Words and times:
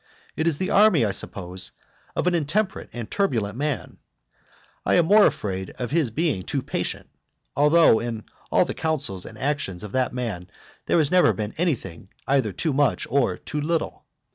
It 0.35 0.47
is 0.47 0.57
the 0.57 0.71
army, 0.71 1.05
I 1.05 1.11
suppose, 1.11 1.73
of 2.15 2.25
an 2.25 2.33
intemperate 2.33 2.89
and 2.91 3.05
turbulent 3.11 3.55
man. 3.55 3.99
I 4.83 4.95
am 4.95 5.05
more 5.05 5.27
afraid 5.27 5.69
of 5.77 5.91
his 5.91 6.09
being 6.09 6.41
too 6.41 6.63
patient, 6.63 7.07
although 7.55 7.99
in 7.99 8.23
all 8.51 8.65
the 8.65 8.73
counsels 8.73 9.27
and 9.27 9.37
actions 9.37 9.83
of 9.83 9.91
that 9.91 10.11
man 10.11 10.49
there 10.87 10.97
never 11.11 11.27
has 11.27 11.35
been 11.35 11.53
anything 11.55 12.09
either 12.25 12.51
too 12.51 12.73
much 12.73 13.05
or 13.11 13.37
too 13.37 13.61
little. 13.61 14.03